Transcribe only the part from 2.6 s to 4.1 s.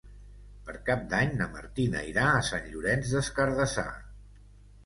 Llorenç des Cardassar.